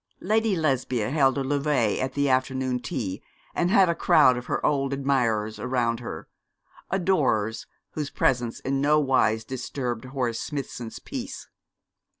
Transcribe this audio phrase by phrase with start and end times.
[0.21, 3.21] Lady Lesbia held a levée at the afternoon tea,
[3.53, 6.27] and had a crowd of her old admirers around her
[6.89, 11.47] adorers whose presence in no wise disturbed Horace Smithson's peace.